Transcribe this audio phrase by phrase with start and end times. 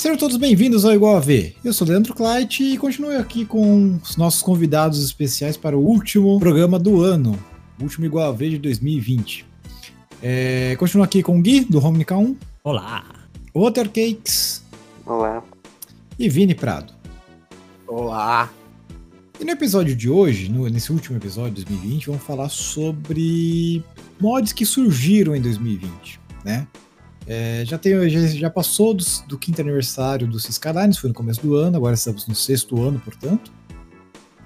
[0.00, 1.54] Sejam todos bem-vindos ao Igual a V.
[1.62, 6.40] Eu sou Leandro Kleit e continuo aqui com os nossos convidados especiais para o último
[6.40, 7.38] programa do ano,
[7.78, 9.44] o último Igual a V de 2020.
[10.22, 12.34] É, continuo aqui com o Gui, do Romnica 1.
[12.64, 13.04] Olá!
[13.54, 14.64] Water Cakes.
[15.04, 15.44] Olá.
[16.18, 16.94] E Vini Prado.
[17.86, 18.50] Olá!
[19.38, 23.84] E no episódio de hoje, no, nesse último episódio de 2020, vamos falar sobre
[24.18, 26.66] mods que surgiram em 2020, né?
[27.26, 31.40] É, já, tem, já, já passou do, do, quinto aniversário do Skylines, foi no começo
[31.40, 33.52] do ano, agora estamos no sexto ano, portanto.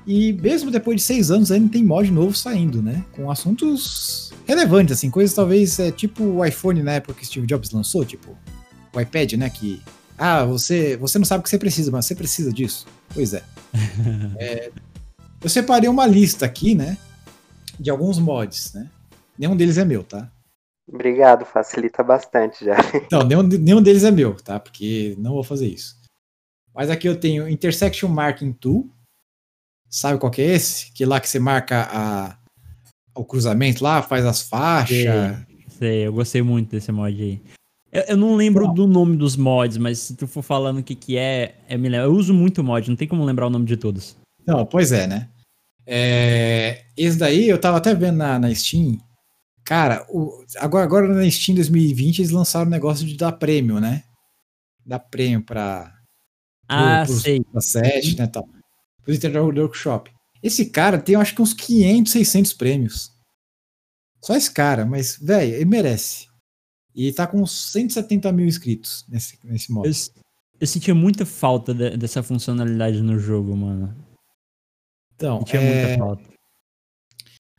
[0.06, 3.02] E mesmo depois de seis anos, ainda tem mod novo saindo, né?
[3.12, 7.70] Com assuntos relevantes, assim, coisas talvez é, tipo o iPhone na época que Steve Jobs
[7.70, 8.36] lançou, tipo
[8.92, 9.48] o iPad, né?
[9.48, 9.80] Que
[10.18, 12.86] ah, você, você não sabe o que você precisa, mas você precisa disso.
[13.12, 13.42] Pois é.
[14.38, 14.70] é.
[15.42, 16.96] Eu separei uma lista aqui, né?
[17.78, 18.88] De alguns mods, né?
[19.38, 20.30] Nenhum deles é meu, tá?
[20.86, 22.76] Obrigado, facilita bastante já.
[23.10, 24.60] Não, nenhum, nenhum deles é meu, tá?
[24.60, 25.96] Porque não vou fazer isso.
[26.74, 28.90] Mas aqui eu tenho Intersection Marking Tool.
[29.88, 30.92] Sabe qual que é esse?
[30.92, 32.36] Que lá que você marca a,
[33.14, 34.96] o cruzamento lá, faz as faixas.
[34.96, 37.41] Sei, sei, eu gostei muito desse mod aí.
[37.92, 40.96] Eu, eu não lembro do nome dos mods, mas se tu for falando o que,
[40.96, 43.76] que é, é me Eu uso muito mod, não tem como lembrar o nome de
[43.76, 44.16] todos.
[44.44, 45.28] Não, pois é, né?
[45.86, 48.98] É, esse daí eu tava até vendo na, na Steam.
[49.64, 54.04] Cara, o, agora, agora na Steam 2020 eles lançaram o negócio de dar prêmio, né?
[54.84, 55.98] Dar prêmio pra.
[56.68, 57.42] Ah, pro, sei.
[57.44, 58.26] Pra set, né?
[58.26, 58.46] Tal.
[59.02, 60.12] Pro Internet Workshop.
[60.42, 63.10] Esse cara tem, eu acho que uns 500, 600 prêmios.
[64.22, 66.28] Só esse cara, mas, velho, ele merece.
[66.94, 69.88] E tá com 170 mil inscritos nesse, nesse modo.
[69.88, 69.92] Eu,
[70.60, 73.94] eu sentia muita falta de, dessa funcionalidade no jogo, mano.
[75.14, 75.96] Então, eu tinha é...
[75.96, 76.33] muita falta.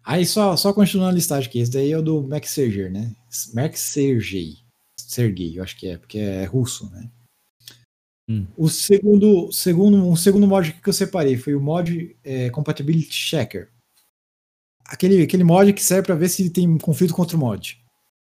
[0.06, 3.12] Aí só, só continuando a listagem aqui, esse daí é o do Max Serger, né?
[3.54, 4.58] Max Sergei.
[4.98, 7.10] Sergei, eu acho que é, porque é russo, né?
[8.30, 8.46] Hum.
[8.58, 13.70] O segundo, segundo, um segundo mod que eu separei foi o mod é, Compatibility Checker.
[14.86, 17.84] Aquele, aquele mod que serve para ver se tem conflito contra o mod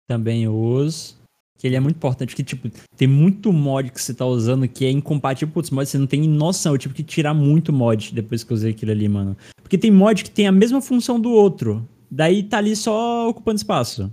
[0.08, 1.18] também uso.
[1.58, 4.84] Que ele é muito importante, que, tipo, tem muito mod que você tá usando que
[4.84, 6.72] é incompatível com outros mods, você não tem noção.
[6.72, 9.36] Eu tive que tirar muito mod depois que eu usei aquilo ali, mano.
[9.68, 11.86] Porque tem mod que tem a mesma função do outro.
[12.10, 14.10] Daí tá ali só ocupando espaço.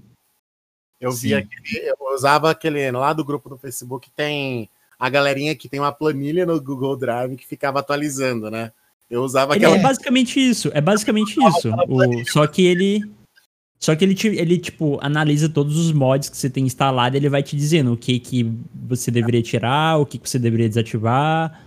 [0.99, 1.29] Eu Sim.
[1.29, 5.79] vi aquele, eu usava aquele lá do grupo do Facebook, tem a galerinha que tem
[5.79, 8.73] uma planilha no Google Drive que ficava atualizando, né?
[9.09, 9.77] Eu usava aquela.
[9.77, 11.69] É basicamente isso, é basicamente isso.
[11.87, 13.01] O, só que ele
[13.79, 17.17] só que ele, te, ele, tipo, analisa todos os mods que você tem instalado e
[17.17, 20.67] ele vai te dizendo o que, que você deveria tirar, o que, que você deveria
[20.67, 21.66] desativar.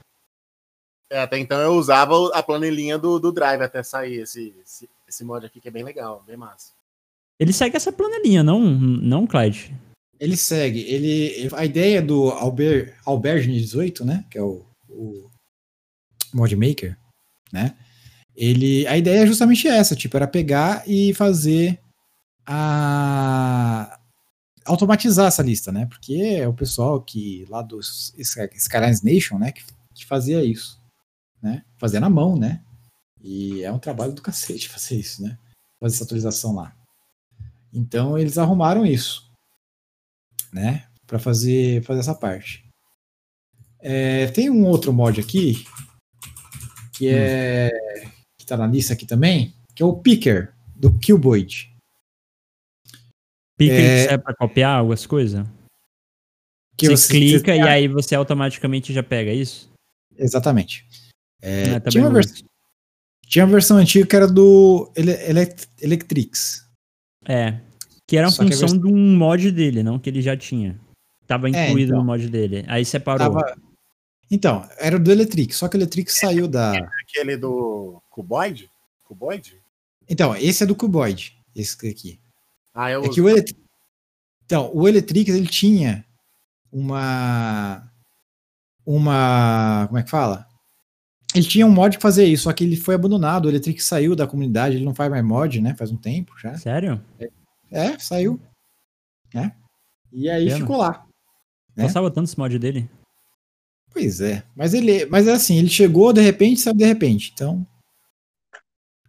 [1.11, 5.25] É, até então eu usava a planilhinha do, do Drive até sair esse, esse, esse
[5.25, 6.73] mod aqui, que é bem legal, bem massa.
[7.39, 9.75] Ele segue essa planilhinha, não, não Clyde?
[10.19, 10.81] Ele segue.
[10.81, 14.25] Ele, a ideia do Alber, Albergine 18, né?
[14.29, 15.31] Que é o, o
[16.35, 16.97] mod maker,
[17.53, 17.77] né?
[18.37, 21.81] Ele, a ideia é justamente essa, tipo, era pegar e fazer
[22.47, 23.99] a
[24.65, 25.87] automatizar essa lista, né?
[25.87, 29.63] Porque é o pessoal que lá dos Skylines Nation, né, que,
[29.95, 30.78] que fazia isso,
[31.43, 31.65] né?
[31.77, 32.63] Fazia na mão, né?
[33.21, 35.39] E é um trabalho do cacete fazer isso, né?
[35.81, 36.75] Fazer essa atualização lá.
[37.73, 39.31] Então eles arrumaram isso,
[40.53, 40.89] né?
[41.07, 42.69] Para fazer fazer essa parte.
[43.81, 45.65] É, tem um outro mod aqui
[46.95, 47.71] que é
[48.37, 51.73] que tá na lista aqui também, que é o Picker do Cuboid.
[53.57, 54.15] Pica é...
[54.15, 55.47] é para copiar algumas coisas?
[56.77, 57.59] Que você, você clica você...
[57.59, 59.71] e aí você automaticamente já pega isso?
[60.17, 60.87] Exatamente.
[61.41, 62.45] É, ah, tinha, uma vers...
[63.27, 66.67] tinha uma versão antiga que era do Ele Elect Electrix.
[67.27, 67.61] É.
[68.07, 68.81] Que era a Só função vers...
[68.81, 70.81] de um mod dele, não que ele já tinha.
[71.27, 72.65] Tava é, incluído é, então, no mod dele.
[72.69, 73.31] Aí separou.
[73.31, 73.57] Tava...
[74.31, 76.75] Então, era do Electrix, só que o Electrix é, saiu da.
[76.75, 78.71] É aquele do Cuboid?
[79.05, 79.61] Cuboid?
[80.09, 82.19] Então, esse é do Cuboid, esse aqui.
[82.75, 83.55] Ah, eu é que o Elet...
[84.45, 86.05] Então, o Eletrix ele tinha
[86.73, 87.91] uma
[88.85, 90.48] uma como é que fala?
[91.35, 94.17] Ele tinha um mod que fazia isso, só que ele foi abandonado, o Eletrix saiu
[94.17, 95.75] da comunidade, ele não faz mais mod, né?
[95.75, 96.57] Faz um tempo já.
[96.57, 97.03] Sério?
[97.21, 97.29] É,
[97.71, 98.41] é saiu.
[99.35, 99.53] É.
[100.11, 100.59] E aí Pena.
[100.59, 101.07] ficou lá.
[101.77, 101.85] Né?
[101.85, 102.89] Gostava tanto esse mod dele.
[103.91, 107.31] Pois é, mas ele, mas é assim, ele chegou de repente, saiu de repente.
[107.35, 107.67] Então,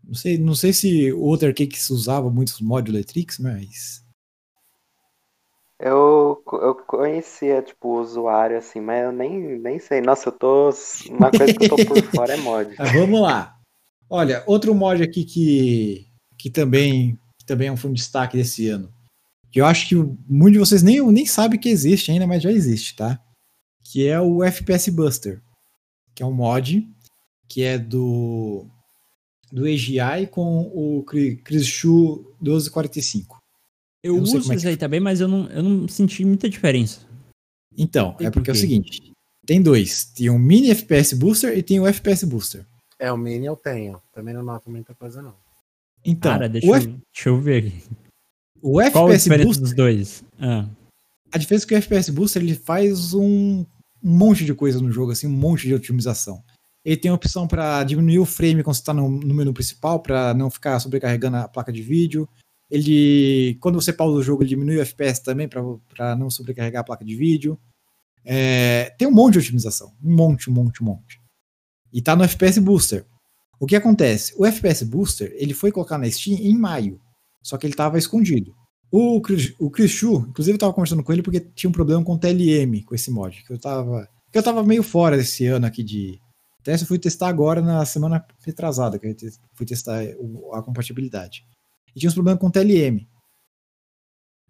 [0.03, 4.03] não sei, não sei se o Water Cakes usava muitos mods Letrix, mas.
[5.79, 10.01] Eu, eu conhecia, tipo, o usuário, assim, mas eu nem, nem sei.
[10.01, 10.69] Nossa, eu tô.
[11.09, 12.75] Uma coisa que eu tô por fora é mod.
[12.77, 13.55] Ah, vamos lá.
[14.09, 18.91] Olha, outro mod aqui que, que também, que também é um destaque desse ano.
[19.51, 19.95] Que eu acho que
[20.27, 23.19] muitos de vocês nem, nem sabem que existe ainda, mas já existe, tá?
[23.91, 25.41] que é o FPS Buster,
[26.13, 26.87] que é um mod
[27.47, 28.67] que é do
[29.51, 33.38] do AGI com o Chris Chu 1245.
[34.03, 36.49] Eu, Eu uso é isso que- aí também, mas eu não, eu não senti muita
[36.49, 37.01] diferença.
[37.77, 39.11] Então, E é por porque é o seguinte,
[39.45, 42.65] tem dois, tem o Mini FPS Booster e tem o FPS Booster.
[42.97, 44.01] É, o Mini eu tenho.
[44.13, 45.35] Também não noto muita coisa, não.
[46.05, 47.83] Então, Cara, deixa, o, eu, F- deixa eu ver aqui.
[48.61, 50.23] o Qual a FPS diferença Booster, dos dois?
[50.39, 50.65] Ah,
[51.31, 53.65] a diferença é que o FPS Booster ele faz um, um
[54.17, 56.41] monte de coisa no jogo, assim, um monte de otimização.
[56.85, 59.99] Ele tem a opção para diminuir o frame quando você está no, no menu principal,
[60.01, 62.27] para não ficar sobrecarregando a placa de vídeo.
[62.69, 66.83] Ele, quando você pausa o jogo, ele diminui o FPS também para não sobrecarregar a
[66.83, 67.59] placa de vídeo.
[68.23, 71.19] É, tem um monte de otimização, um monte, um monte, um monte.
[71.91, 73.05] E tá no FPS Booster.
[73.59, 74.33] O que acontece?
[74.37, 77.01] O FPS Booster ele foi colocar na Steam em maio,
[77.41, 78.55] só que ele estava escondido.
[78.91, 82.03] O Chris, o Chris Chu, inclusive eu tava conversando com ele porque tinha um problema
[82.03, 85.45] com o TLM, com esse mod, que eu tava, que eu tava meio fora desse
[85.45, 86.19] ano aqui de
[86.63, 89.15] teste, eu fui testar agora na semana retrasada, que eu
[89.53, 90.01] fui testar
[90.53, 91.45] a compatibilidade.
[91.95, 93.07] E tinha uns problemas com o TLM.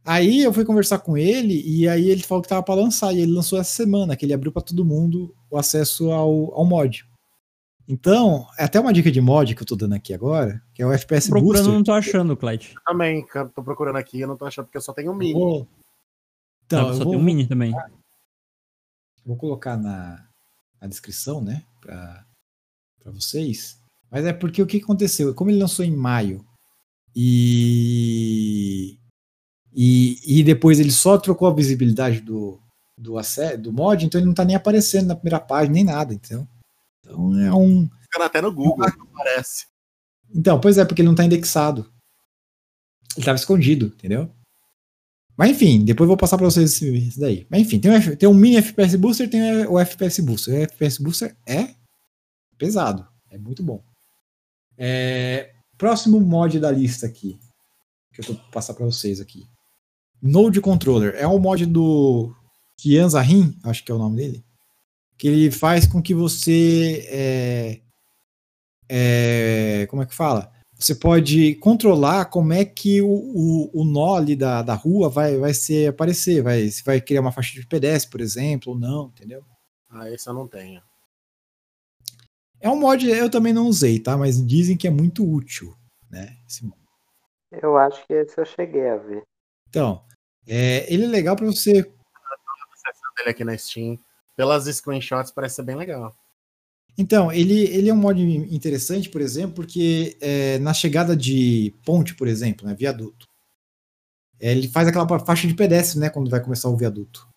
[0.05, 3.19] Aí eu fui conversar com ele e aí ele falou que tava para lançar, e
[3.19, 7.05] ele lançou essa semana, que ele abriu para todo mundo o acesso ao, ao mod.
[7.87, 10.85] Então, é até uma dica de mod que eu tô dando aqui agora, que é
[10.85, 11.73] o FPS procurando, Booster.
[11.73, 12.75] não tô achando, Clyde.
[12.85, 15.17] Também, cara, tô procurando aqui, eu não tô achando porque eu só tenho o Eu
[15.17, 15.33] Mini.
[15.33, 15.67] vou-
[16.65, 17.73] Então, Então, eu só vou, tem um mini também.
[19.25, 20.27] vou colocar na,
[20.79, 22.25] na descrição, né, para
[23.05, 23.79] vocês.
[24.09, 25.33] Mas é porque o que aconteceu?
[25.35, 26.45] Como ele lançou em maio
[27.15, 28.97] e
[29.73, 32.59] e, e depois ele só trocou a visibilidade do
[32.97, 33.13] do,
[33.59, 36.45] do mod, então ele não tá nem aparecendo na primeira página nem nada, então.
[36.99, 39.67] Então é um Ficando até no Google, não parece.
[40.35, 41.89] Então, pois é, porque ele não tá indexado.
[43.15, 44.29] Ele tava escondido, entendeu?
[45.37, 47.47] Mas enfim, depois eu vou passar pra vocês esse, esse daí.
[47.49, 50.53] Mas enfim, tem, um F- tem um mini FPS Booster tem o FPS Booster.
[50.53, 51.73] O FPS Booster é
[52.57, 53.81] pesado, é muito bom.
[54.77, 57.39] É, próximo mod da lista aqui,
[58.13, 59.47] que eu tô passar pra vocês aqui.
[60.21, 61.15] Node Controller.
[61.15, 62.35] É um mod do
[62.77, 64.45] Kian Zahin, acho que é o nome dele.
[65.17, 67.81] Que ele faz com que você é,
[68.89, 70.51] é, como é que fala?
[70.77, 75.37] Você pode controlar como é que o, o, o nó ali da, da rua vai,
[75.37, 79.07] vai ser aparecer, vai, se vai criar uma faixa de pedestre, por exemplo, ou não,
[79.07, 79.43] entendeu?
[79.89, 80.81] Ah, esse eu não tenho.
[82.61, 84.17] É um mod eu também não usei, tá?
[84.17, 85.75] Mas dizem que é muito útil,
[86.09, 86.37] né?
[86.47, 86.79] Esse mod.
[87.51, 89.23] Eu acho que esse eu cheguei a ver.
[89.69, 90.03] Então,
[90.47, 91.83] é, ele é legal para você.
[93.17, 93.99] Dele aqui na Steam.
[94.35, 96.15] Pelas screenshots parece ser bem legal.
[96.97, 102.13] Então, ele, ele é um mod interessante, por exemplo, porque é, na chegada de ponte,
[102.13, 103.25] por exemplo, né, viaduto,
[104.39, 107.28] é, ele faz aquela faixa de pedestre, né, quando vai começar o viaduto.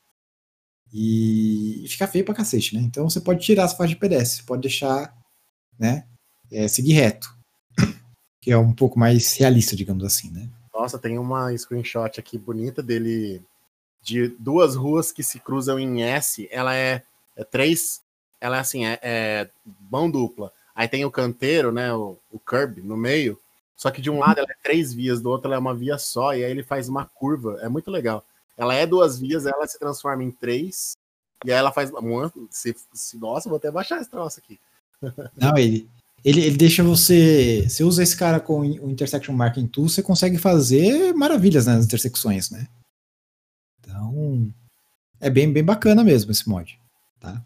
[0.93, 2.83] E fica feio pra cacete, né?
[2.83, 5.17] Então você pode tirar essa faixa de pedestre, pode deixar,
[5.79, 6.07] né,
[6.51, 7.35] é, seguir reto,
[8.41, 10.49] que é um pouco mais realista, digamos assim, né?
[10.75, 13.43] Nossa, tem uma screenshot aqui bonita dele
[14.03, 16.49] de duas ruas que se cruzam em S.
[16.51, 17.03] Ela é,
[17.37, 18.03] é três.
[18.41, 19.49] Ela é assim, é, é
[19.91, 20.53] mão dupla.
[20.75, 21.93] Aí tem o canteiro, né?
[21.95, 23.39] O, o curb no meio.
[23.77, 25.99] Só que de um lado ela é três vias, do outro ela é uma via
[25.99, 27.59] só, e aí ele faz uma curva.
[27.63, 28.25] É muito legal.
[28.57, 30.93] Ela é duas vias, ela se transforma em três,
[31.45, 31.91] e aí ela faz.
[32.51, 34.59] Se, se, nossa, vou até baixar esse troço aqui.
[35.37, 35.89] Não, ele,
[36.25, 37.67] ele, ele deixa você.
[37.69, 42.51] Você usa esse cara com o Intersection Marking Tool, você consegue fazer maravilhas nas intersecções,
[42.51, 42.69] né?
[43.81, 44.53] Então,
[45.21, 46.79] é bem, bem bacana mesmo esse mod,
[47.19, 47.45] tá?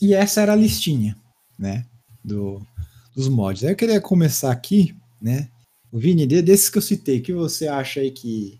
[0.00, 1.16] E essa era a listinha,
[1.58, 1.86] né?
[2.22, 2.66] Do,
[3.14, 3.62] dos mods.
[3.62, 5.48] Eu queria começar aqui, né?
[5.90, 8.59] O Vini, de- desses que eu citei, que você acha aí que,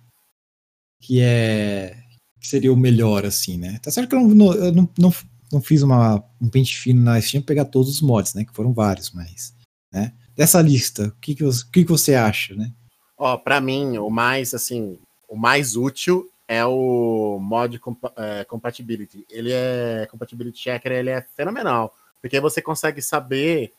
[1.00, 1.96] que é
[2.40, 3.78] que seria o melhor, assim, né?
[3.82, 5.14] Tá certo que eu não, eu não, não,
[5.52, 8.44] não fiz uma, um pente fino na Steam pegar todos os mods, né?
[8.44, 9.54] Que foram vários, mas.
[9.92, 10.12] Né?
[10.34, 12.72] Dessa lista, o que, que, você, o que, que você acha, né?
[13.18, 19.26] Ó, pra mim, o mais, assim, o mais útil é o mod compa- é, compatibility.
[19.28, 23.72] Ele é compatibility checker, ele é fenomenal, porque você consegue saber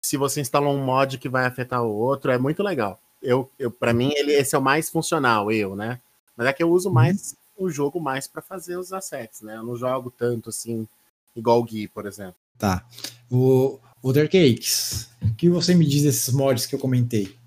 [0.00, 3.00] se você instalou um mod que vai afetar o outro, é muito legal.
[3.20, 6.00] Eu, eu para mim, ele esse é o mais funcional, eu, né?
[6.36, 9.56] Mas é que eu uso mais o jogo mais pra fazer os assets, né?
[9.56, 10.88] Eu não jogo tanto assim
[11.34, 12.36] igual o Gui, por exemplo.
[12.58, 12.84] Tá.
[13.30, 17.38] O Other Cakes, o que você me diz desses mods que eu comentei?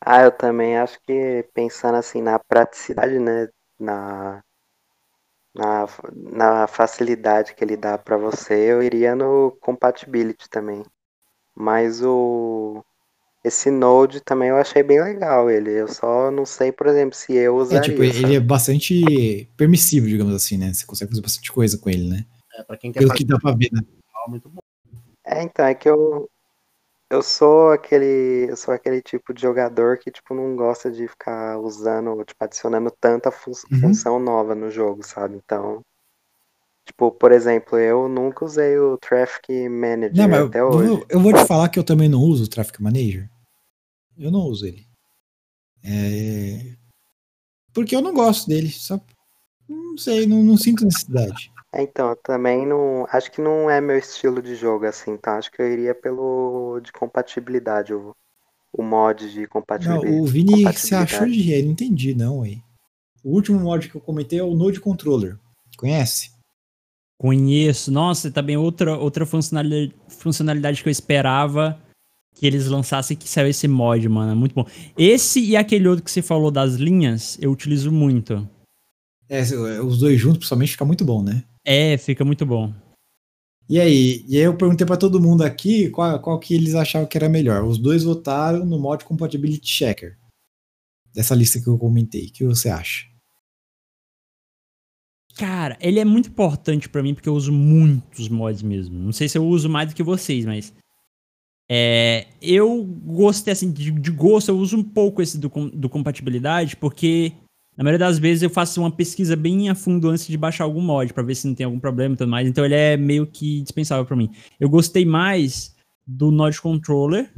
[0.00, 3.48] Ah, eu também acho que pensando assim na praticidade, né?
[3.78, 4.42] Na,
[5.54, 10.84] na, na facilidade que ele dá pra você, eu iria no compatibility também.
[11.54, 12.84] Mas o,
[13.44, 15.70] esse Node também eu achei bem legal ele.
[15.70, 17.82] Eu só não sei, por exemplo, se eu É, usaria.
[17.82, 18.34] tipo, ele sabe?
[18.36, 20.72] é bastante permissivo, digamos assim, né?
[20.72, 22.26] Você consegue fazer bastante coisa com ele, né?
[22.54, 23.80] É, pra quem quer Pelo que dá pra ver, né?
[24.28, 24.60] muito bom.
[25.24, 26.28] É, então, é que eu.
[27.10, 28.50] Eu sou aquele.
[28.50, 32.90] Eu sou aquele tipo de jogador que, tipo, não gosta de ficar usando, tipo, adicionando
[33.00, 33.80] tanta fun- Uhum.
[33.80, 35.36] função nova no jogo, sabe?
[35.36, 35.80] Então.
[36.88, 41.04] Tipo, por exemplo, eu nunca usei o Traffic Manager Não, mas até eu, hoje.
[41.10, 43.28] eu vou te falar que eu também não uso o Traffic Manager.
[44.16, 44.86] Eu não uso ele.
[45.84, 46.74] É...
[47.74, 48.70] Porque eu não gosto dele.
[48.70, 48.98] Só...
[49.68, 51.52] Não sei, não, não sinto necessidade.
[51.74, 53.06] É, Então, eu também não.
[53.10, 56.80] Acho que não é meu estilo de jogo, assim, então acho que eu iria pelo
[56.80, 58.16] de compatibilidade, o,
[58.72, 60.10] o mod de Não, compatibilidade.
[60.10, 61.14] o Vini compatibilidade.
[61.14, 62.62] achou de ele, não entendi, não, aí.
[63.22, 65.36] O último mod que eu comentei é o Node Controller.
[65.76, 66.30] Conhece?
[67.18, 67.90] Conheço.
[67.90, 71.78] Nossa, também outra, outra funcionalidade, funcionalidade que eu esperava
[72.38, 74.30] que eles lançassem que saiu esse mod, mano.
[74.30, 74.64] É muito bom.
[74.96, 78.48] Esse e aquele outro que você falou das linhas, eu utilizo muito.
[79.28, 79.42] É,
[79.82, 81.44] os dois juntos, principalmente, fica muito bom, né?
[81.64, 82.72] É, fica muito bom.
[83.68, 87.06] E aí, e aí eu perguntei pra todo mundo aqui qual, qual que eles achavam
[87.06, 87.64] que era melhor.
[87.64, 90.16] Os dois votaram no mod Compatibility Checker.
[91.12, 92.26] Dessa lista que eu comentei.
[92.26, 93.06] O que você acha?
[95.38, 98.98] Cara, ele é muito importante pra mim porque eu uso muitos mods mesmo.
[98.98, 100.74] Não sei se eu uso mais do que vocês, mas.
[101.70, 106.76] É, eu gostei, assim, de, de gosto, eu uso um pouco esse do, do compatibilidade,
[106.76, 107.34] porque
[107.76, 110.80] na maioria das vezes eu faço uma pesquisa bem a fundo antes de baixar algum
[110.80, 112.48] mod, pra ver se não tem algum problema e tudo mais.
[112.48, 114.30] Então ele é meio que dispensável pra mim.
[114.58, 117.30] Eu gostei mais do Node Controller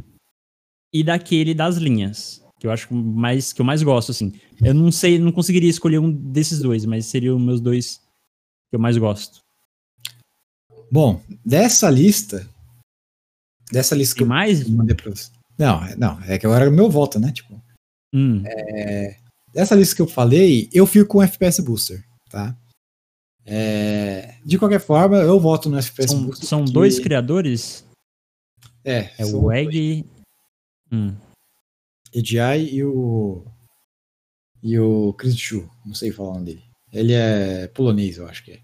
[0.91, 4.33] e daquele das linhas, que eu acho que mais que eu mais gosto, assim.
[4.63, 7.97] Eu não sei, não conseguiria escolher um desses dois, mas seriam os meus dois
[8.69, 9.41] que eu mais gosto.
[10.93, 12.49] Bom, dessa lista.
[13.73, 14.69] Dessa lista que Tem eu mais?
[14.69, 15.31] mandei pra você.
[15.59, 17.33] Não, é- não, é que agora é o meu voto, né?
[17.33, 17.61] Tipo,
[18.13, 18.43] Hum,
[19.55, 22.57] dessa lista que eu falei, eu fico com o FPS Booster, tá?
[23.47, 26.49] É, de qualquer forma, eu voto no FPS são Booster.
[26.49, 27.85] são porque- dois criadores?
[28.85, 30.05] É, É o Egg.
[30.91, 31.15] Hum.
[32.15, 33.45] EGI e o.
[34.63, 36.63] E o Chris Chu, não sei falar o nome dele.
[36.93, 38.59] Ele é polonês, eu acho que é.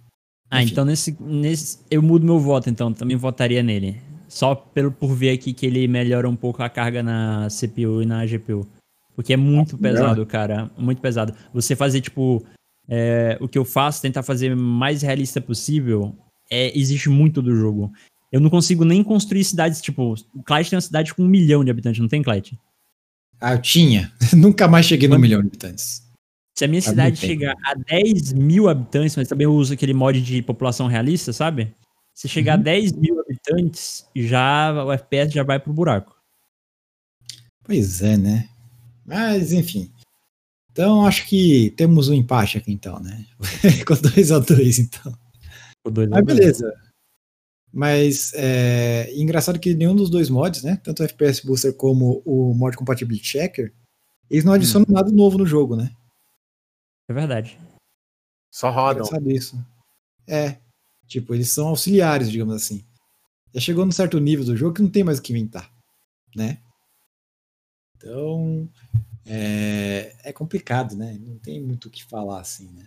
[0.50, 0.73] Ah, Enfim.
[0.73, 1.79] então nesse, nesse.
[1.91, 2.93] Eu mudo meu voto, então.
[2.93, 4.00] Também votaria nele.
[4.29, 8.07] Só pelo, por ver aqui que ele melhora um pouco a carga na CPU e
[8.07, 8.67] na GPU.
[9.15, 10.71] Porque é muito pesado, cara.
[10.76, 11.35] Muito pesado.
[11.55, 12.45] Você fazer, tipo.
[12.88, 16.15] é, o que eu faço, tentar fazer mais realista possível,
[16.50, 17.93] é, existe muito do jogo.
[18.31, 21.65] Eu não consigo nem construir cidades, tipo, o Clyde tem uma cidade com um milhão
[21.65, 22.59] de habitantes, não tem, Clyde?
[23.40, 24.12] Ah, eu tinha.
[24.35, 26.02] Nunca mais cheguei no milhão de habitantes.
[26.59, 29.93] Se a minha Tá cidade chegar a 10 mil habitantes, mas também eu uso aquele
[29.93, 31.75] mod de população realista, sabe?
[32.14, 32.62] Se chegar a Uhum.
[32.62, 36.16] 10 mil habitantes, já o FPS já vai pro buraco.
[37.62, 38.49] Pois é, né?
[39.05, 39.93] Mas, enfim.
[40.73, 43.25] Então, acho que temos um empate aqui, então, né?
[43.87, 45.14] Com 2x2, então.
[46.11, 46.73] Mas beleza.
[47.73, 50.81] Mas é engraçado que nenhum dos dois mods, né?
[50.83, 53.73] Tanto o FPS Booster como o mod Compatibility Checker,
[54.31, 55.95] eles não adicionam nada novo no jogo, né?
[57.09, 57.59] É verdade.
[58.51, 59.05] Só rodam.
[59.05, 59.67] Engraçado isso.
[60.27, 60.59] É.
[61.07, 62.85] Tipo, eles são auxiliares, digamos assim.
[63.55, 65.71] Já chegou num certo nível do jogo que não tem mais o que inventar,
[66.35, 66.59] né?
[67.97, 68.69] Então,
[69.25, 71.19] é, é complicado, né?
[71.21, 72.87] Não tem muito o que falar assim, né?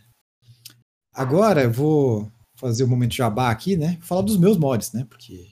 [1.13, 3.97] Agora eu vou fazer o momento jabá aqui, né?
[4.01, 5.05] Falar dos meus mods, né?
[5.09, 5.47] Porque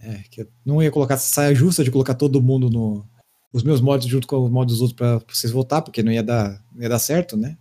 [0.00, 3.06] é, que eu não ia colocar saia justa de colocar todo mundo no
[3.52, 6.22] os meus mods junto com os mods dos outros para vocês votar, porque não ia
[6.22, 7.56] dar, não ia dar certo, né?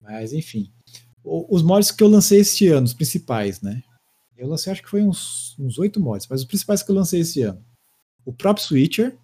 [0.00, 0.70] Mas enfim,
[1.22, 3.82] O- os mods que eu lancei este ano, os principais, né?
[4.38, 7.42] Eu lancei acho que foi uns oito mods, mas os principais que eu lancei esse
[7.42, 7.62] ano,
[8.24, 9.18] o próprio Switcher,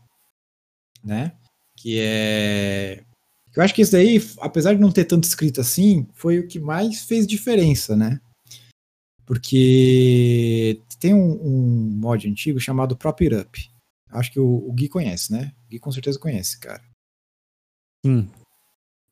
[1.04, 1.32] né?
[1.76, 3.04] Que é
[3.56, 6.58] eu acho que esse daí, apesar de não ter tanto escrito assim, foi o que
[6.60, 8.20] mais fez diferença, né?
[9.26, 13.70] Porque tem um, um mod antigo chamado Prop It Up.
[14.10, 15.52] Acho que o, o Gui conhece, né?
[15.66, 16.82] O Gui com certeza conhece, cara.
[18.04, 18.30] Sim.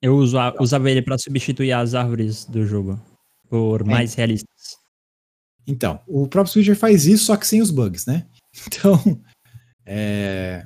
[0.00, 3.00] Eu uso a- usava ele pra substituir as árvores do jogo.
[3.48, 3.84] Por É.
[3.84, 4.76] mais realistas.
[5.66, 8.26] Então, o próprio Switcher faz isso, só que sem os bugs, né?
[8.68, 9.20] Então,
[9.84, 10.64] é...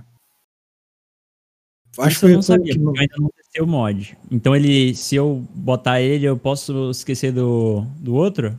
[1.99, 4.17] Acho Isso eu não sabia, que- porque ainda não testei o mod.
[4.31, 8.57] Então ele, se eu botar ele, eu posso esquecer do, do outro?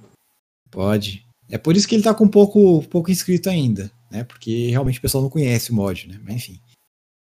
[0.71, 1.25] Pode.
[1.49, 4.23] É por isso que ele tá com pouco, pouco inscrito ainda, né?
[4.23, 6.19] Porque realmente o pessoal não conhece o mod, né?
[6.23, 6.59] Mas enfim.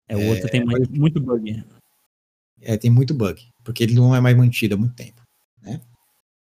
[0.08, 1.64] É, o outro tem muito, muito bug.
[2.60, 5.22] É, tem muito bug, porque ele não é mais mantido há muito tempo.
[5.62, 5.80] Né?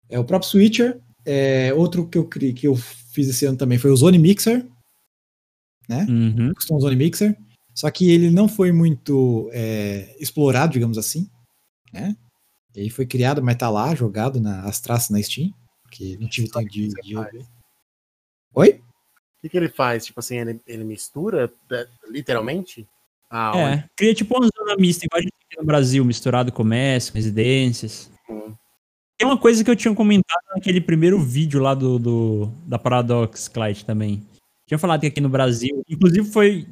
[0.08, 1.00] É o próprio Switcher.
[1.24, 4.64] É, outro que eu, que eu fiz esse ano também foi o Zone Mixer,
[5.88, 6.06] né?
[6.08, 6.54] Uhum.
[6.54, 7.36] Custom Zone Mixer.
[7.74, 11.28] Só que ele não foi muito é, explorado, digamos assim,
[11.92, 12.16] né?
[12.74, 15.52] Ele foi criado, mas tá lá, jogado nas traças na Steam,
[15.96, 17.16] porque não tive tempo de, de.
[18.54, 18.68] Oi?
[18.68, 20.04] O que, que ele faz?
[20.04, 22.86] Tipo assim, ele, ele mistura, é, literalmente?
[23.30, 23.90] Ah, é, onde?
[23.96, 28.10] cria tipo uma zona mista, igual a gente tem no Brasil, misturado comércio, residências.
[28.28, 28.54] Hum.
[29.18, 33.48] Tem uma coisa que eu tinha comentado naquele primeiro vídeo lá do, do da Paradox
[33.48, 34.26] Clyde também.
[34.66, 36.66] Tinha falado que aqui no Brasil, inclusive foi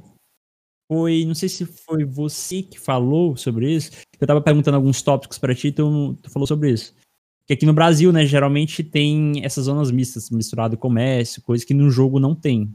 [0.86, 3.90] foi, não sei se foi você que falou sobre isso.
[4.20, 6.94] Eu tava perguntando alguns tópicos para ti, tu, tu falou sobre isso.
[7.46, 11.90] Que aqui no Brasil, né, geralmente tem essas zonas mistas, misturado comércio, coisa que no
[11.90, 12.74] jogo não tem.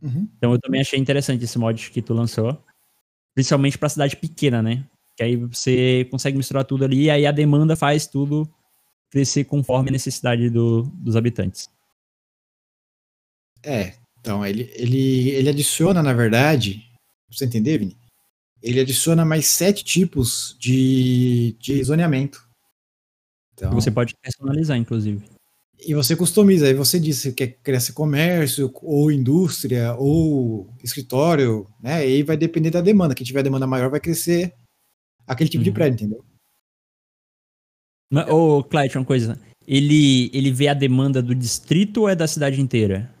[0.00, 0.28] Uhum.
[0.36, 2.62] Então eu também achei interessante esse mod que tu lançou.
[3.34, 4.84] Principalmente pra cidade pequena, né?
[5.16, 8.48] Que aí você consegue misturar tudo ali e aí a demanda faz tudo
[9.10, 11.68] crescer conforme a necessidade do, dos habitantes.
[13.62, 16.88] É, então ele, ele, ele adiciona, na verdade,
[17.30, 17.96] você entender, Vini?
[18.62, 22.48] Ele adiciona mais sete tipos de, de zoneamento.
[23.54, 25.24] Então, você pode personalizar, inclusive.
[25.84, 26.66] E você customiza.
[26.66, 32.06] Aí você diz que quer crescer comércio, ou indústria, ou escritório, né?
[32.08, 33.14] E aí vai depender da demanda.
[33.14, 34.54] Quem tiver demanda maior vai crescer
[35.26, 35.64] aquele tipo uhum.
[35.64, 36.24] de prédio, entendeu?
[38.28, 39.40] ô, Clyde, uma coisa.
[39.66, 43.12] Ele, ele vê a demanda do distrito ou é da cidade inteira?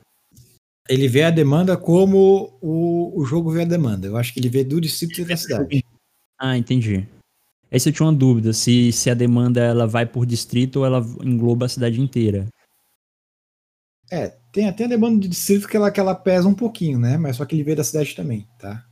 [0.88, 4.06] Ele vê a demanda como o, o jogo vê a demanda.
[4.06, 5.84] Eu acho que ele vê do distrito e da cidade.
[6.38, 7.06] Ah, entendi.
[7.72, 11.00] Essa eu tinha uma dúvida, se, se a demanda ela vai por distrito ou ela
[11.24, 12.46] engloba a cidade inteira.
[14.10, 17.16] É, tem até a demanda de distrito que ela, que ela pesa um pouquinho, né?
[17.16, 18.86] Mas só que ele vê da cidade também, tá?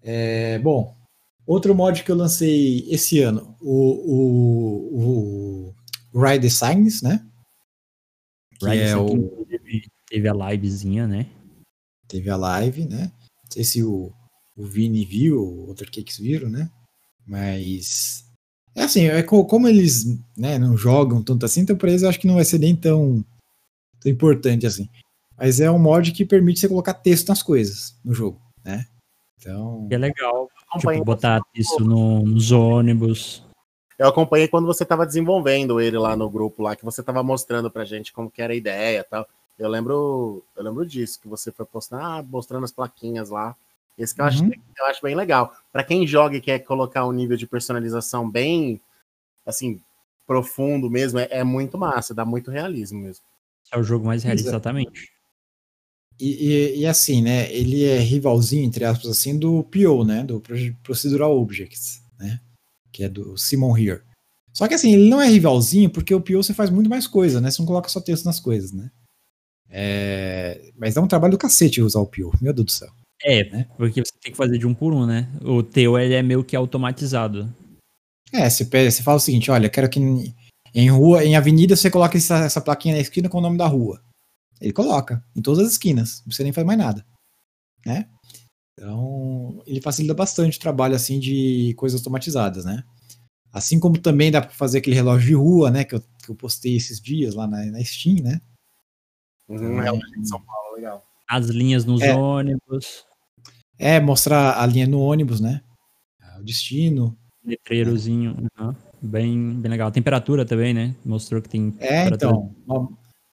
[0.00, 0.96] É, bom,
[1.46, 5.74] outro mod que eu lancei esse ano, o, o,
[6.14, 7.22] o Ride Designs, né?
[8.58, 9.46] Que Ride é o
[10.08, 11.30] teve a livezinha, né?
[12.08, 13.12] Teve a live, né?
[13.44, 14.10] Não sei se o,
[14.60, 16.70] o Vini viu, ou outro Cakes viram, né?
[17.26, 18.24] Mas.
[18.74, 22.20] É assim, é como eles né, não jogam tanto assim, então pra eles eu acho
[22.20, 23.24] que não vai ser nem tão,
[24.00, 24.88] tão importante assim.
[25.36, 28.86] Mas é um mod que permite você colocar texto nas coisas no jogo, né?
[29.38, 29.88] Então.
[29.90, 30.48] É legal.
[30.78, 33.42] Tipo, botar isso no, nos ônibus.
[33.98, 37.70] Eu acompanhei quando você estava desenvolvendo ele lá no grupo lá, que você estava mostrando
[37.70, 39.26] pra gente como que era a ideia e tal.
[39.58, 43.56] Eu lembro, eu lembro disso, que você foi postar, ah, mostrando as plaquinhas lá.
[43.96, 44.30] Esse que eu, uhum.
[44.30, 45.54] acho, eu acho bem legal.
[45.72, 48.80] Para quem joga e quer colocar um nível de personalização bem,
[49.44, 49.80] assim,
[50.26, 53.24] profundo mesmo, é, é muito massa, dá muito realismo mesmo.
[53.72, 55.12] É o jogo mais realista, exatamente.
[56.20, 60.42] E, e, e, assim, né, ele é rivalzinho, entre aspas, assim, do PO, né, do
[60.82, 62.40] Procedural Objects, né,
[62.92, 64.02] que é do Simon Here.
[64.52, 67.40] Só que assim, ele não é rivalzinho porque o PO você faz muito mais coisa,
[67.40, 68.90] né, você não coloca só texto nas coisas, né.
[69.68, 72.92] É, mas dá um trabalho do cacete usar o Pio, meu Deus do céu.
[73.22, 73.66] É, né?
[73.76, 75.28] porque você tem que fazer de um por um, né?
[75.42, 77.54] O teu ele é meio que automatizado.
[78.32, 80.00] É, você, pede, você fala o seguinte: olha, quero que
[80.74, 83.66] em rua, em avenida, você coloque essa, essa plaquinha na esquina com o nome da
[83.66, 84.02] rua.
[84.60, 87.04] Ele coloca, em todas as esquinas, você nem faz mais nada.
[87.84, 88.08] Né?
[88.72, 92.84] Então, ele facilita bastante o trabalho assim de coisas automatizadas, né?
[93.52, 95.84] Assim como também dá para fazer aquele relógio de rua, né?
[95.84, 98.40] Que eu, que eu postei esses dias lá na, na Steam, né?
[99.48, 101.04] Uhum, realmente, São Paulo, legal.
[101.28, 103.04] As linhas nos é, ônibus.
[103.82, 105.62] É, mostrar a linha no ônibus, né?
[106.38, 107.16] O destino.
[107.42, 108.74] Letreirozinho, uhum.
[109.00, 109.88] bem, bem legal.
[109.88, 110.94] A temperatura também, né?
[111.02, 111.74] Mostrou que tem.
[111.78, 112.54] É, então.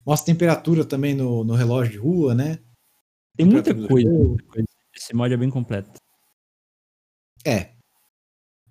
[0.04, 2.58] Mostra temperatura também no, no relógio de rua, né?
[3.38, 4.68] Tem muita coisa, muita coisa.
[4.96, 6.00] Esse mod é bem completo.
[7.46, 7.74] É.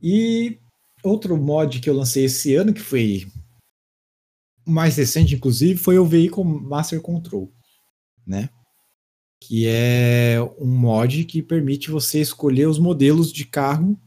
[0.03, 0.59] E
[1.05, 3.29] outro mod que eu lancei esse ano, que foi
[4.67, 7.53] mais recente, inclusive, foi o Vehicle Master Control,
[8.27, 8.49] né?
[9.41, 13.99] Que é um mod que permite você escolher os modelos de carro,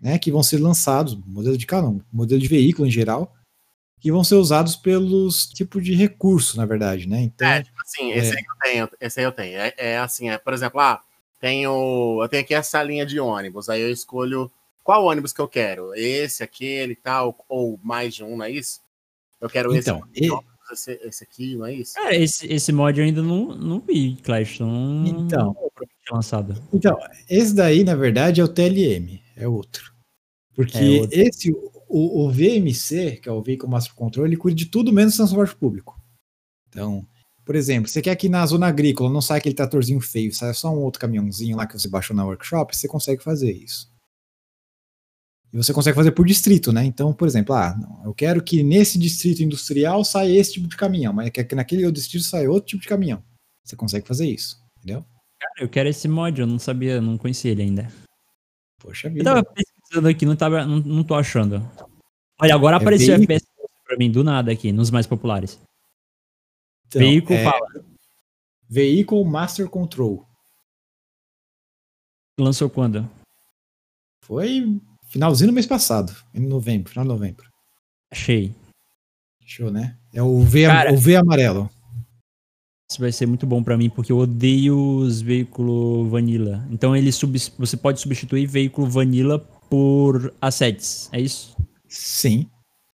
[0.00, 0.18] né?
[0.18, 3.34] Que vão ser lançados, modelo de carro, não, modelo de veículo em geral,
[4.00, 7.20] que vão ser usados pelos tipos de recurso, na verdade, né?
[7.20, 8.36] Então, é, tipo assim, esse é...
[8.36, 9.58] aí eu tenho, esse aí eu tenho.
[9.58, 11.00] É, é assim, é, por exemplo, ah,
[11.40, 14.50] tenho, eu tenho aqui essa linha de ônibus, aí eu escolho
[14.82, 18.80] qual ônibus que eu quero, esse, aquele, tal, ou mais de um, não é isso?
[19.40, 20.30] Eu quero então, esse,
[20.72, 21.98] esse, esse aqui, não é isso?
[21.98, 24.60] É, esse, esse mod eu ainda não, não vi, Clash.
[24.60, 25.70] Não, então, não
[26.12, 26.60] lançado.
[26.72, 26.96] Então,
[27.28, 29.92] esse daí, na verdade, é o TLM, é outro.
[30.54, 31.18] Porque é outro.
[31.18, 31.50] esse,
[31.88, 35.56] o, o, VMC, que é o Vehicle Master Control, ele cuida de tudo menos transporte
[35.56, 36.00] público.
[36.68, 37.06] Então,
[37.44, 40.70] por exemplo, você quer que na zona agrícola não saia aquele tratorzinho feio, saia só
[40.70, 43.89] um outro caminhãozinho lá que você baixou na workshop, você consegue fazer isso.
[45.52, 46.84] E você consegue fazer por distrito, né?
[46.84, 50.76] Então, por exemplo, ah, não, eu quero que nesse distrito industrial saia esse tipo de
[50.76, 53.22] caminhão, mas eu quero que naquele outro distrito saia outro tipo de caminhão.
[53.64, 55.04] Você consegue fazer isso, entendeu?
[55.40, 57.90] Cara, eu quero esse mod, eu não sabia, não conhecia ele ainda.
[58.78, 59.24] Poxa Eu vida.
[59.24, 61.56] tava pesquisando aqui, não, tava, não, não tô achando.
[62.40, 63.34] Olha, agora É apareceu veículo?
[63.34, 63.50] FPS
[63.84, 65.60] pra mim, do nada aqui, nos mais populares.
[66.86, 67.84] Então, Veículo é, fala.
[68.68, 70.24] Vehicle Master Control.
[72.38, 73.08] Lançou quando?
[74.24, 74.80] Foi
[75.10, 77.44] finalzinho do mês passado, em novembro, final de novembro.
[78.10, 78.54] Achei.
[79.44, 79.96] Show, né?
[80.14, 81.68] É o V, Cara- o v amarelo.
[82.90, 86.66] Isso vai ser muito bom pra mim, porque eu odeio os veículos vanilla.
[86.70, 87.10] Então ele
[87.58, 91.56] você pode substituir veículo vanilla por assets, é isso?
[91.88, 92.48] Sim,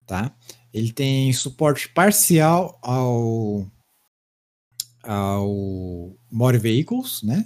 [0.06, 0.34] tá?
[0.74, 3.66] Ele tem suporte parcial ao
[5.04, 7.46] ao More Vehicles, né?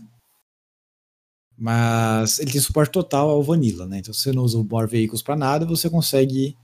[1.59, 3.99] Mas ele tem suporte total ao Vanilla, né?
[3.99, 6.55] Então se você não usa o More Vehicles para nada, você consegue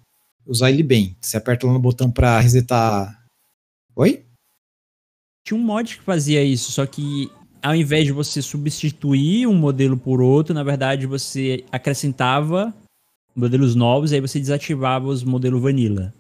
[0.46, 1.18] usar ele bem.
[1.20, 3.26] Você aperta lá no botão para resetar.
[3.94, 4.26] Oi?
[5.46, 7.30] Tinha um mod que fazia isso, só que
[7.62, 12.74] ao invés de você substituir um modelo por outro, na verdade você acrescentava
[13.36, 16.14] modelos novos e aí você desativava os modelos vanilla.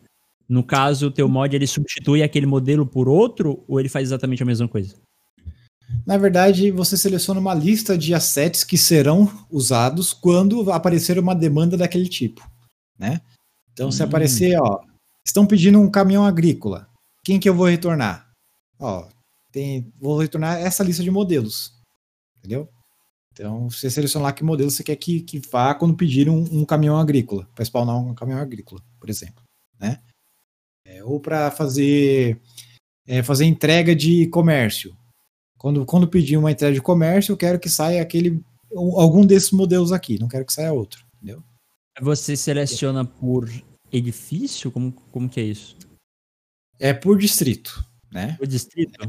[0.47, 4.43] No caso, o teu mod ele substitui aquele modelo por outro ou ele faz exatamente
[4.43, 4.95] a mesma coisa?
[6.05, 11.75] Na verdade, você seleciona uma lista de assets que serão usados quando aparecer uma demanda
[11.75, 12.47] daquele tipo,
[12.97, 13.21] né?
[13.73, 14.05] Então, se Hum.
[14.05, 14.79] aparecer, ó,
[15.25, 16.87] estão pedindo um caminhão agrícola,
[17.23, 18.29] quem que eu vou retornar?
[18.79, 19.07] Ó,
[19.51, 21.73] tem, vou retornar essa lista de modelos,
[22.37, 22.69] entendeu?
[23.33, 26.63] Então, você seleciona lá que modelo você quer que, que vá quando pedir um, um
[26.63, 29.43] caminhão agrícola, para spawnar um caminhão agrícola, por exemplo,
[29.79, 29.99] né?
[30.85, 32.39] É, ou para fazer
[33.07, 34.95] é, fazer entrega de comércio.
[35.65, 38.39] Quando, quando pedir uma entrega de comércio, eu quero que saia aquele
[38.71, 41.43] um- algum desses modelos aqui, não quero que saia outro, entendeu?
[42.01, 43.49] Você seleciona por
[43.91, 44.71] edifício?
[44.71, 45.75] Como, como que é isso?
[46.77, 48.37] É por distrito, né?
[48.39, 49.03] O distrito?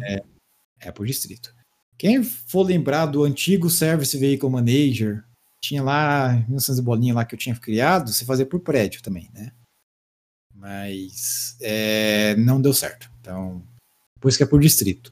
[0.80, 1.54] É por distrito.
[1.98, 5.26] Quem for lembrar do antigo Service Vehicle Manager,
[5.62, 9.30] tinha lá 1900 e bolinha lá que eu tinha criado, você fazia por prédio também,
[9.34, 9.52] né?
[10.54, 13.10] Mas é, não deu certo.
[13.20, 13.62] Então,
[14.18, 15.10] por isso que é por distrito.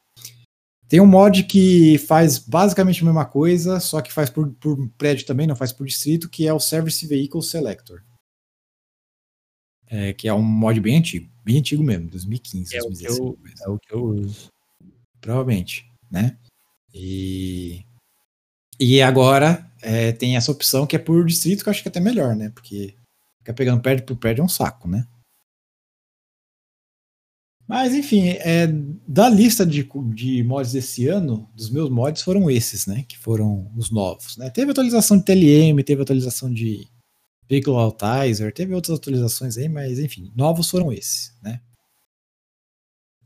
[0.94, 5.26] Tem um mod que faz basicamente a mesma coisa, só que faz por, por prédio
[5.26, 8.00] também, não faz por distrito, que é o Service Vehicle Selector.
[9.88, 13.18] É, que é um mod bem antigo, bem antigo mesmo, 2015, É o que 2016.
[13.18, 14.46] eu- É o que eu uso.
[15.20, 16.38] provavelmente, né?
[16.94, 17.84] E,
[18.78, 21.90] e agora é, tem essa opção que é por distrito, que eu acho que é
[21.90, 22.50] até melhor, né?
[22.50, 22.94] Porque
[23.40, 25.04] ficar pegando prédio por prédio é um saco, né?
[27.66, 28.66] Mas enfim, é,
[29.08, 33.04] da lista de, de mods desse ano, dos meus mods foram esses, né?
[33.08, 34.50] Que foram os novos, né?
[34.50, 36.86] Teve atualização de TLM, teve atualização de
[37.48, 41.60] Vehicle Altizer, teve outras atualizações aí, mas enfim, novos foram esses, né?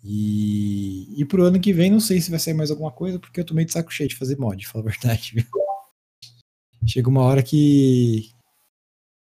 [0.02, 3.40] E, e pro ano que vem, não sei se vai sair mais alguma coisa, porque
[3.40, 5.44] eu tô meio de saco cheio de fazer mod, falar a verdade, viu?
[6.86, 8.30] Chega uma hora que.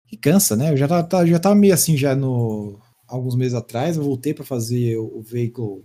[0.08, 0.70] que cansa, né?
[0.72, 2.80] Eu já tava, tava- já tava meio assim já no.
[3.12, 5.84] Alguns meses atrás, eu voltei para fazer o, o Vehicle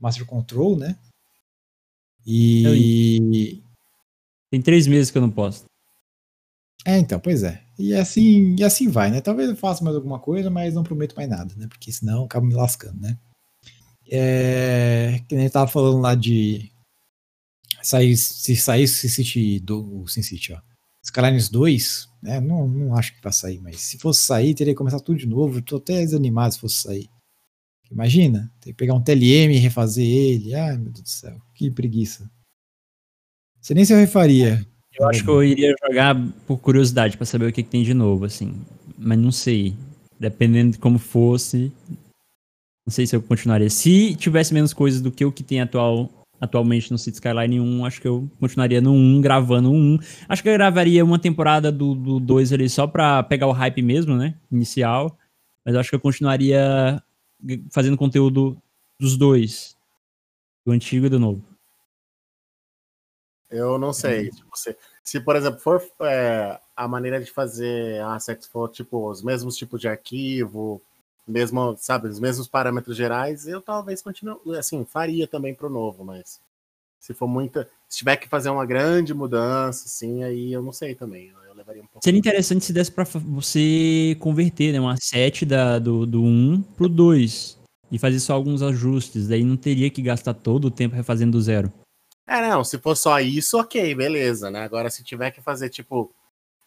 [0.00, 0.98] Master Control, né?
[2.26, 3.62] E.
[4.50, 5.64] Tem três meses que eu não posto.
[6.84, 7.62] É, então, pois é.
[7.78, 9.20] E assim, e assim vai, né?
[9.20, 11.66] Talvez eu faça mais alguma coisa, mas não prometo mais nada, né?
[11.68, 13.18] Porque senão eu acabo me lascando, né?
[14.10, 16.70] É, que nem eu tava falando lá de
[17.82, 20.60] sair, se sair Sin City do Sin City, ó.
[21.04, 22.40] Skylines 2, né?
[22.40, 25.26] Não, não acho que vai sair, mas se fosse sair, teria que começar tudo de
[25.26, 25.60] novo.
[25.60, 27.10] Tô até desanimado se fosse sair.
[27.90, 30.54] Imagina, tem que pegar um TLM e refazer ele.
[30.54, 32.30] Ai, meu Deus do céu, que preguiça.
[33.60, 34.66] Você nem se eu refaria.
[34.98, 36.14] Eu acho que eu iria jogar
[36.46, 38.54] por curiosidade pra saber o que, que tem de novo, assim.
[38.96, 39.74] Mas não sei.
[40.18, 41.72] Dependendo de como fosse.
[42.86, 43.70] Não sei se eu continuaria.
[43.70, 46.10] Se tivesse menos coisas do que o que tem atual,
[46.42, 49.98] atualmente no City Skyline 1, acho que eu continuaria no 1, gravando o 1.
[50.28, 53.80] Acho que eu gravaria uma temporada do, do 2 ali só pra pegar o hype
[53.80, 54.34] mesmo, né?
[54.50, 55.16] Inicial.
[55.64, 57.00] Mas eu acho que eu continuaria
[57.70, 58.60] fazendo conteúdo
[58.98, 59.76] dos dois.
[60.66, 61.44] Do antigo e do novo.
[63.48, 64.30] Eu não sei.
[64.30, 69.22] Tipo, se, se, por exemplo, for é, a maneira de fazer assets for tipo os
[69.22, 70.82] mesmos tipos de arquivo,
[71.26, 76.40] mesmo, sabe, os mesmos parâmetros gerais, eu talvez continue, assim, faria também pro novo, mas
[76.98, 80.94] se for muita, se tiver que fazer uma grande mudança, assim, aí eu não sei
[80.94, 81.28] também.
[81.28, 82.00] Eu, levaria um pouco.
[82.04, 86.62] Seria interessante se desse pra fa- você converter né, um asset da, do, do 1
[86.76, 87.58] pro 2
[87.90, 89.28] e fazer só alguns ajustes.
[89.28, 91.72] Daí não teria que gastar todo o tempo refazendo do zero.
[92.26, 94.62] É, não, se for só isso, ok, beleza, né?
[94.62, 96.12] Agora, se tiver que fazer, tipo,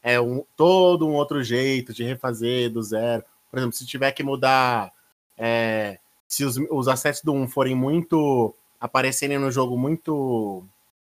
[0.02, 3.24] é um, todo um outro jeito de refazer do zero,
[3.56, 4.92] por exemplo, se tiver que mudar,
[5.38, 10.68] é, se os, os assets do 1 forem muito, aparecerem no jogo muito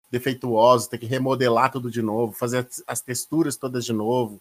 [0.09, 4.39] defeituosos, ter que remodelar tudo de novo, fazer as, as texturas todas de novo.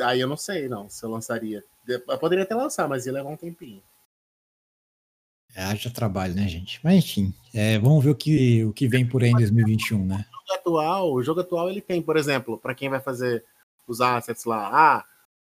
[0.00, 1.62] Aí eu não sei, não, se eu lançaria.
[1.86, 3.82] Eu poderia até lançar, mas ia levar um tempinho.
[5.54, 6.80] É, haja trabalho, né, gente?
[6.82, 10.24] Mas enfim, é, vamos ver o que, o que vem por aí em 2021, né?
[10.32, 13.44] O jogo atual, o jogo atual ele tem, por exemplo, para quem vai fazer
[13.86, 15.04] os assets lá, ah,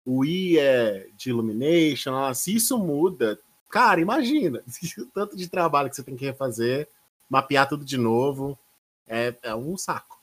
[0.08, 3.38] o I é de Illumination, ah, se isso muda,
[3.70, 4.64] cara, imagina
[5.00, 6.88] o tanto de trabalho que você tem que refazer,
[7.30, 8.58] mapear tudo de novo,
[9.06, 10.18] é, é um saco.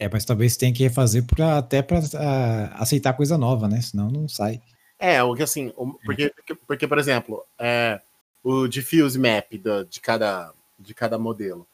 [0.00, 3.80] É, mas talvez tenha que refazer pra, até para ah, aceitar coisa nova, né?
[3.80, 4.60] Senão não sai.
[4.98, 5.72] É, o que assim,
[6.04, 6.34] porque,
[6.66, 8.00] porque por exemplo, é,
[8.42, 11.66] o diffuse map do, de, cada, de cada modelo.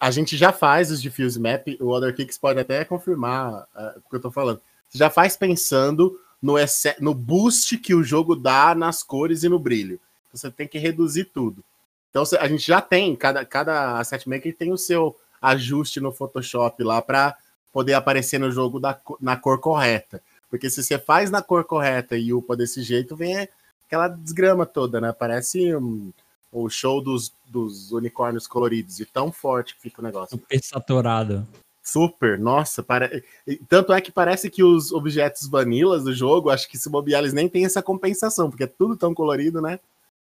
[0.00, 4.10] A gente já faz os diffuse map, o Other Kicks pode até confirmar uh, o
[4.10, 4.60] que eu tô falando.
[4.88, 6.54] Você já faz pensando no,
[7.00, 10.00] no boost que o jogo dá nas cores e no brilho.
[10.32, 11.64] Você tem que reduzir tudo.
[12.10, 16.82] Então a gente já tem, cada, cada asset maker tem o seu ajuste no Photoshop
[16.82, 17.36] lá para
[17.72, 20.22] poder aparecer no jogo da, na cor correta.
[20.48, 23.48] Porque se você faz na cor correta e upa desse jeito, vem
[23.86, 25.12] aquela desgrama toda, né?
[25.12, 26.12] Parece um,
[26.52, 28.98] o show dos, dos unicórnios coloridos.
[29.00, 30.38] E tão forte que fica o negócio.
[30.38, 31.46] Super saturado.
[31.86, 32.82] Super, nossa.
[32.82, 33.22] Para...
[33.68, 37.32] Tanto é que parece que os objetos vanilas do jogo, acho que se bobear, eles
[37.32, 39.78] nem tem essa compensação, porque é tudo tão colorido, né?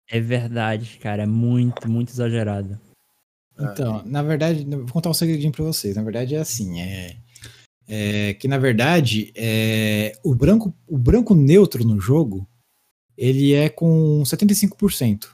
[0.09, 1.25] É verdade, cara.
[1.25, 2.79] É muito, muito exagerado.
[3.59, 5.97] Então, na verdade, vou contar um segredinho pra vocês.
[5.97, 7.17] Na verdade, é assim: é
[7.89, 12.47] é, que na verdade é, o branco o branco neutro no jogo
[13.17, 15.27] ele é com 75%,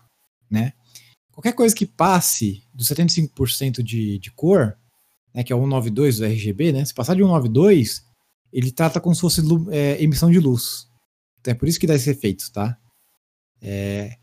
[0.49, 0.73] né?
[1.33, 4.79] Qualquer coisa que passe dos 75% de, de cor,
[5.35, 6.85] né, que é o 192 do RGB, né?
[6.85, 8.05] Se passar de 192,
[8.53, 10.87] ele trata como se fosse é, emissão de luz.
[11.41, 12.79] Então é por isso que dá esse efeito, tá?
[13.61, 14.17] É,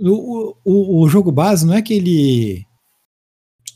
[0.00, 2.64] o, o, o, jogo base não é que ele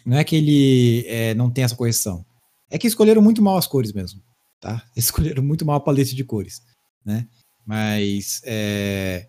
[0.07, 2.25] não é que ele é, não tem essa correção.
[2.71, 4.23] É que escolheram muito mal as cores mesmo,
[4.61, 4.83] tá?
[4.97, 6.63] Escolheram muito mal a paleta de cores,
[7.05, 7.29] né?
[7.67, 9.29] Mas é,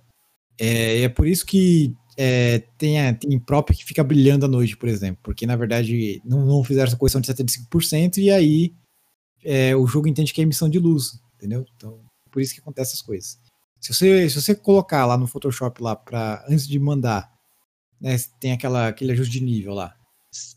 [0.57, 4.89] é, é por isso que é, tem, tem próprio que fica brilhando à noite, por
[4.89, 8.73] exemplo, porque na verdade não, não fizeram essa correção de 75% e aí
[9.41, 11.65] é, o jogo entende que é emissão de luz, entendeu?
[11.77, 11.97] Então,
[12.29, 13.39] por isso que acontece essas coisas.
[13.79, 17.31] Se você, se você colocar lá no Photoshop lá para antes de mandar,
[18.01, 19.95] né, tem aquela, aquele ajuste de nível lá,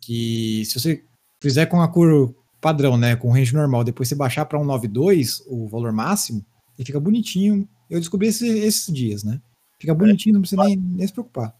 [0.01, 1.05] que se você
[1.40, 3.16] fizer com a cor padrão, né?
[3.16, 3.85] Com range normal.
[3.85, 6.44] Depois você baixar para 192, o valor máximo,
[6.79, 7.68] e fica bonitinho.
[7.90, 9.40] Eu descobri esse, esses dias, né?
[9.83, 11.53] Fica bonitinho, não precisa nem, nem se preocupar.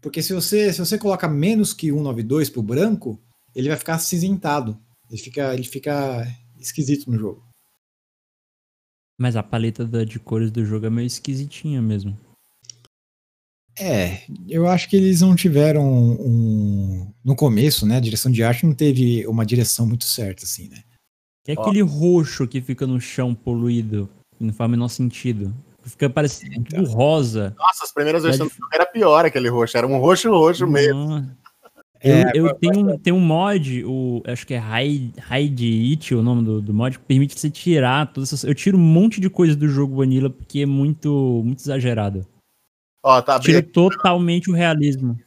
[0.00, 3.20] Porque se você, se você coloca menos que 192 pro branco,
[3.52, 4.80] ele vai ficar acinzentado.
[5.10, 6.24] Ele fica, ele fica
[6.56, 7.44] esquisito no jogo.
[9.18, 12.16] Mas a paleta de cores do jogo é meio esquisitinha mesmo.
[13.76, 17.96] É, eu acho que eles não tiveram um, no começo, né?
[17.96, 20.84] A direção de arte não teve uma direção muito certa, assim, né?
[21.44, 25.52] É aquele roxo que fica no chão poluído, que não faz o menor sentido.
[25.88, 27.54] Fica parecendo é, tipo rosa.
[27.58, 30.72] Nossa, as primeiras versões é era pior aquele roxo, era um roxo roxo não.
[30.72, 31.38] mesmo.
[32.00, 36.44] Eu, é, eu tenho, tenho um mod, o, acho que é Hide It, o nome
[36.44, 38.44] do, do mod, que permite você tirar todas essas.
[38.44, 42.24] Eu tiro um monte de coisa do jogo Vanilla porque é muito, muito exagerado.
[43.02, 45.18] Ó, tá Tira totalmente o realismo.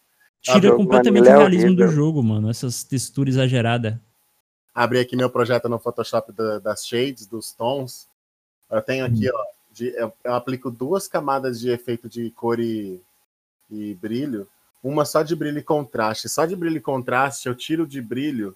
[0.45, 2.49] Tá Tira completamente o realismo do jogo, mano.
[2.49, 3.95] Essas texturas exageradas.
[4.73, 8.07] Abri aqui meu projeto no Photoshop da, das shades, dos tons.
[8.69, 9.33] Eu tenho aqui, hum.
[9.33, 9.60] ó.
[9.81, 13.01] De, eu, eu, aplico duas camadas de efeito de cor e,
[13.67, 14.47] e brilho.
[14.83, 16.29] Uma só de brilho e contraste.
[16.29, 18.55] Só de brilho e contraste, eu tiro de brilho,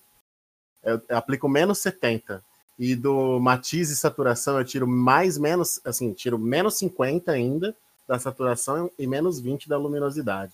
[0.83, 2.43] eu, eu aplico menos 70.
[2.77, 7.75] E do matiz e saturação, eu tiro mais, menos, assim, tiro menos 50 ainda
[8.07, 10.53] da saturação e menos 20 da luminosidade.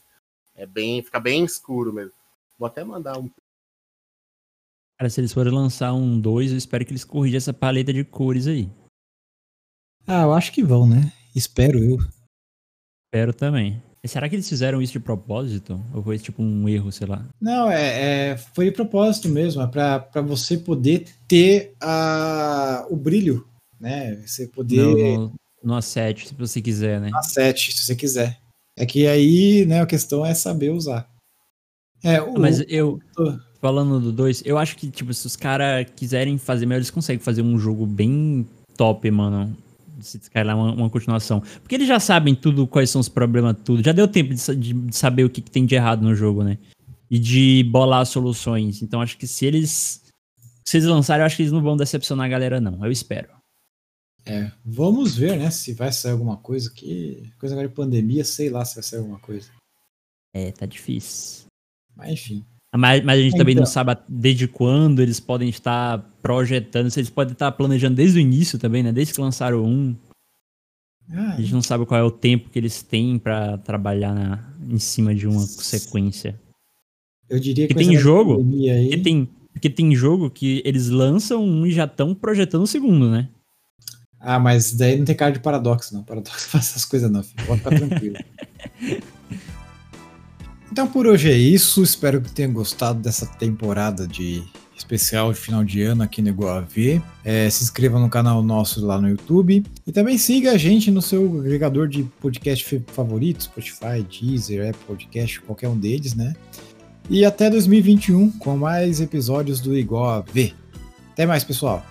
[0.56, 2.14] É bem, fica bem escuro mesmo.
[2.58, 3.30] Vou até mandar um.
[4.98, 8.06] Cara, se eles forem lançar um 2, eu espero que eles corrijam essa paleta de
[8.06, 8.70] cores aí.
[10.06, 11.12] Ah, eu acho que vão, né?
[11.36, 11.98] Espero eu.
[13.08, 13.82] Espero também.
[14.04, 15.80] E será que eles fizeram isso de propósito?
[15.94, 17.24] Ou foi tipo um erro, sei lá?
[17.40, 19.62] Não, é, é foi de propósito mesmo.
[19.62, 23.48] É pra, pra você poder ter a, o brilho,
[23.80, 24.16] né?
[24.26, 25.18] Você poder.
[25.18, 25.34] No,
[25.64, 27.12] no A7, se você quiser, né?
[27.12, 28.40] A7, se você quiser.
[28.76, 31.08] É que aí, né, a questão é saber usar.
[32.04, 33.00] É, o, Mas eu,
[33.60, 37.20] falando do 2, eu acho que, tipo, se os caras quiserem fazer melhor, eles conseguem
[37.20, 39.56] fazer um jogo bem top, mano.
[40.02, 41.42] Se lá uma, uma continuação.
[41.62, 43.84] Porque eles já sabem tudo, quais são os problemas, tudo.
[43.84, 46.58] Já deu tempo de, de saber o que, que tem de errado no jogo, né?
[47.10, 48.82] E de bolar soluções.
[48.82, 50.02] Então acho que se eles.
[50.68, 52.86] Se eles lançarem, eu acho que eles não vão decepcionar a galera, não.
[52.86, 53.30] Eu espero.
[54.26, 57.32] É, vamos ver, né, se vai sair alguma coisa aqui.
[57.40, 59.52] Coisa agora de pandemia, sei lá se vai sair alguma coisa.
[60.34, 61.48] É, tá difícil.
[61.96, 62.46] Mas enfim.
[62.74, 63.64] Mas, mas a gente também Então.
[63.64, 68.22] não sabe desde quando eles podem estar projetando, se eles podem estar planejando desde o
[68.22, 68.92] início também, né?
[68.94, 69.96] Desde que lançaram um.
[71.12, 74.54] Ah, A gente não sabe qual é o tempo que eles têm pra trabalhar na-
[74.70, 76.40] em cima de uma sequência.
[77.30, 81.44] eu diria que que tem jogo, Aí, Porque tem, porque tem jogo que eles lançam
[81.44, 83.28] um e já estão projetando o segundo, né?
[84.20, 86.04] Ah, mas daí não tem cara de paradoxo, não.
[86.04, 87.46] Paradoxo faz essas coisas, não, filho.
[87.46, 88.16] Pode ficar tranquilo.
[90.72, 91.84] então por hoje é isso.
[91.84, 94.44] Espero que tenham gostado dessa temporada de
[94.76, 97.02] especial de final de ano aqui no Igual a V.
[97.24, 99.64] É, se inscreva no canal nosso lá no YouTube.
[99.86, 105.42] E também siga a gente no seu agregador de podcast favorito, Spotify, Deezer, Apple Podcast,
[105.42, 106.34] qualquer um deles, né?
[107.10, 110.54] E até 2021 com mais episódios do Igual a V.
[111.14, 111.86] Até mais, pessoal.